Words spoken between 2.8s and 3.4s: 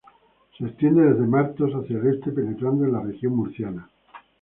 en la región